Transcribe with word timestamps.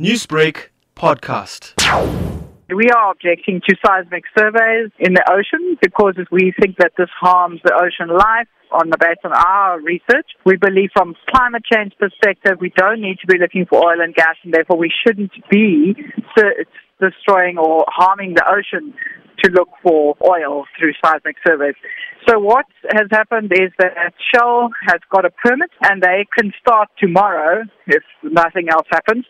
Newsbreak 0.00 0.70
podcast. 0.96 1.70
We 2.68 2.90
are 2.90 3.12
objecting 3.12 3.60
to 3.68 3.76
seismic 3.86 4.24
surveys 4.36 4.90
in 4.98 5.14
the 5.14 5.22
ocean 5.30 5.78
because 5.80 6.16
we 6.32 6.52
think 6.60 6.78
that 6.78 6.94
this 6.98 7.10
harms 7.14 7.60
the 7.62 7.72
ocean 7.72 8.08
life 8.08 8.48
on 8.72 8.90
the 8.90 8.98
basis 8.98 9.22
of 9.22 9.30
our 9.30 9.78
research. 9.78 10.26
We 10.44 10.56
believe 10.56 10.90
from 10.92 11.14
climate 11.30 11.62
change 11.72 11.92
perspective, 11.96 12.58
we 12.60 12.72
don't 12.76 13.00
need 13.00 13.18
to 13.20 13.28
be 13.28 13.38
looking 13.38 13.66
for 13.66 13.86
oil 13.86 14.00
and 14.00 14.12
gas 14.16 14.34
and 14.42 14.52
therefore 14.52 14.78
we 14.78 14.90
shouldn't 15.06 15.30
be 15.48 15.94
destroying 17.00 17.56
or 17.56 17.84
harming 17.86 18.34
the 18.34 18.42
ocean 18.50 18.94
to 19.44 19.50
look 19.52 19.68
for 19.80 20.16
oil 20.28 20.64
through 20.76 20.92
seismic 21.04 21.36
surveys. 21.46 21.74
So 22.26 22.40
what 22.40 22.66
has 22.90 23.06
happened 23.12 23.52
is 23.52 23.70
that 23.78 23.92
Shell 24.34 24.70
has 24.88 25.00
got 25.12 25.24
a 25.24 25.30
permit 25.30 25.70
and 25.82 26.02
they 26.02 26.26
can 26.36 26.52
start 26.60 26.88
tomorrow 26.98 27.62
if 27.86 28.02
nothing 28.24 28.70
else 28.70 28.88
happens. 28.90 29.24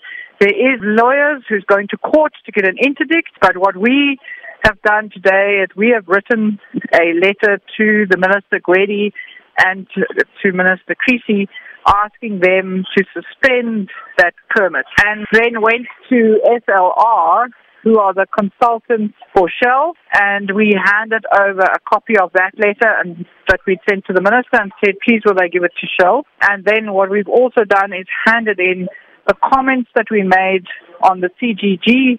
There 0.44 0.74
is 0.74 0.78
lawyers 0.82 1.42
who's 1.48 1.64
going 1.66 1.88
to 1.88 1.96
court 1.96 2.34
to 2.44 2.52
get 2.52 2.68
an 2.68 2.76
interdict, 2.76 3.30
but 3.40 3.56
what 3.56 3.78
we 3.78 4.18
have 4.62 4.76
done 4.82 5.08
today 5.08 5.64
is 5.64 5.74
we 5.74 5.88
have 5.96 6.06
written 6.06 6.60
a 6.92 7.14
letter 7.14 7.62
to 7.78 8.04
the 8.10 8.18
Minister 8.18 8.60
Gwede 8.60 9.14
and 9.56 9.86
to, 9.94 10.02
to 10.42 10.52
Minister 10.52 10.94
Creecy 10.98 11.48
asking 11.86 12.40
them 12.40 12.84
to 12.94 13.04
suspend 13.14 13.88
that 14.18 14.34
permit 14.50 14.84
and 15.06 15.24
then 15.32 15.62
went 15.62 15.86
to 16.10 16.38
SLR 16.68 17.46
who 17.82 17.98
are 17.98 18.12
the 18.12 18.26
consultants 18.38 19.14
for 19.34 19.48
Shell, 19.62 19.92
and 20.12 20.50
we 20.54 20.74
handed 20.74 21.24
over 21.38 21.60
a 21.60 21.78
copy 21.88 22.18
of 22.18 22.32
that 22.32 22.52
letter 22.56 22.92
and 22.98 23.24
that 23.48 23.60
we'd 23.66 23.80
sent 23.88 24.04
to 24.06 24.12
the 24.12 24.22
minister 24.22 24.60
and 24.60 24.72
said, 24.84 24.94
please 25.06 25.20
will 25.24 25.34
they 25.34 25.48
give 25.48 25.64
it 25.64 25.72
to 25.80 25.86
Shell. 26.00 26.24
And 26.40 26.64
then 26.64 26.92
what 26.92 27.10
we've 27.10 27.28
also 27.28 27.64
done 27.64 27.92
is 27.92 28.06
handed 28.26 28.58
in 28.58 28.88
the 29.26 29.34
comments 29.52 29.90
that 29.94 30.06
we 30.10 30.22
made 30.22 30.66
on 31.02 31.20
the 31.20 31.30
CGG 31.40 32.18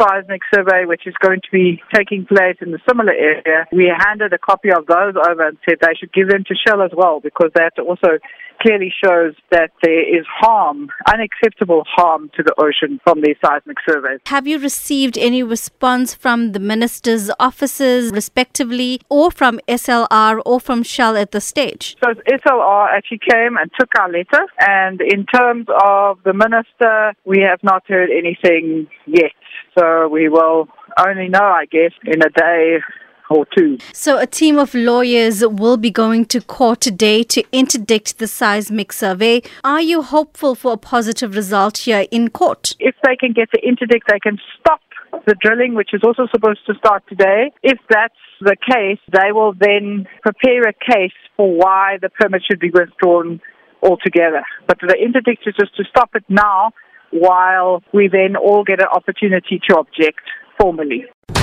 seismic 0.00 0.40
survey, 0.54 0.84
which 0.86 1.06
is 1.06 1.14
going 1.20 1.40
to 1.40 1.50
be 1.52 1.82
taking 1.94 2.24
place 2.24 2.56
in 2.60 2.72
a 2.72 2.78
similar 2.88 3.12
area, 3.12 3.66
we 3.72 3.92
handed 3.98 4.32
a 4.32 4.38
copy 4.38 4.70
of 4.70 4.86
those 4.86 5.14
over 5.14 5.48
and 5.48 5.58
said 5.68 5.78
they 5.80 5.94
should 5.98 6.12
give 6.12 6.28
them 6.28 6.44
to 6.46 6.54
Shell 6.54 6.82
as 6.82 6.90
well 6.96 7.20
because 7.20 7.50
they 7.54 7.62
have 7.62 7.74
to 7.74 7.82
also 7.82 8.18
clearly 8.60 8.92
shows 9.02 9.34
that 9.50 9.70
there 9.82 10.18
is 10.18 10.24
harm, 10.28 10.88
unacceptable 11.12 11.84
harm 11.86 12.30
to 12.36 12.42
the 12.42 12.54
ocean 12.58 13.00
from 13.04 13.22
these 13.22 13.36
seismic 13.44 13.78
surveys. 13.88 14.20
Have 14.26 14.46
you 14.46 14.58
received 14.58 15.16
any 15.18 15.42
response 15.42 16.14
from 16.14 16.52
the 16.52 16.60
minister's 16.60 17.30
offices, 17.38 18.12
respectively, 18.12 19.00
or 19.08 19.30
from 19.30 19.60
SLR 19.68 20.40
or 20.44 20.60
from 20.60 20.82
Shell 20.82 21.16
at 21.16 21.32
this 21.32 21.44
stage? 21.44 21.96
So 22.02 22.12
SLR 22.12 22.88
actually 22.94 23.20
came 23.28 23.56
and 23.56 23.70
took 23.78 23.90
our 23.98 24.10
letter, 24.10 24.46
and 24.58 25.00
in 25.00 25.26
terms 25.26 25.66
of 25.84 26.18
the 26.24 26.34
minister, 26.34 27.12
we 27.24 27.40
have 27.40 27.62
not 27.62 27.86
heard 27.88 28.10
anything 28.10 28.88
yet. 29.06 29.32
So 29.78 30.08
we 30.08 30.28
will 30.28 30.68
only 30.98 31.28
know, 31.28 31.44
I 31.44 31.66
guess, 31.66 31.92
in 32.04 32.22
a 32.22 32.30
day 32.30 32.78
or 33.30 33.46
two. 33.56 33.78
So, 33.92 34.18
a 34.18 34.26
team 34.26 34.58
of 34.58 34.74
lawyers 34.74 35.46
will 35.46 35.76
be 35.76 35.90
going 35.90 36.26
to 36.26 36.40
court 36.40 36.80
today 36.80 37.22
to 37.24 37.44
interdict 37.52 38.18
the 38.18 38.26
seismic 38.26 38.92
survey. 38.92 39.42
Are 39.64 39.80
you 39.80 40.02
hopeful 40.02 40.54
for 40.54 40.72
a 40.72 40.76
positive 40.76 41.34
result 41.34 41.78
here 41.78 42.06
in 42.10 42.30
court? 42.30 42.74
If 42.78 42.96
they 43.04 43.16
can 43.16 43.32
get 43.32 43.48
the 43.52 43.60
interdict, 43.66 44.08
they 44.08 44.18
can 44.18 44.38
stop 44.58 44.80
the 45.26 45.34
drilling, 45.40 45.74
which 45.74 45.90
is 45.92 46.02
also 46.04 46.26
supposed 46.32 46.60
to 46.66 46.74
start 46.74 47.02
today. 47.08 47.52
If 47.62 47.78
that's 47.88 48.14
the 48.40 48.56
case, 48.56 48.98
they 49.12 49.32
will 49.32 49.54
then 49.58 50.06
prepare 50.22 50.62
a 50.62 50.72
case 50.72 51.12
for 51.36 51.54
why 51.54 51.98
the 52.00 52.08
permit 52.08 52.42
should 52.48 52.60
be 52.60 52.70
withdrawn 52.70 53.40
altogether. 53.82 54.44
But 54.66 54.78
the 54.80 54.94
interdict 54.94 55.46
is 55.46 55.54
just 55.58 55.76
to 55.76 55.84
stop 55.84 56.10
it 56.14 56.24
now 56.28 56.72
while 57.10 57.82
we 57.92 58.08
then 58.08 58.36
all 58.36 58.64
get 58.64 58.80
an 58.80 58.88
opportunity 58.92 59.60
to 59.68 59.78
object 59.78 60.20
formally. 60.60 61.04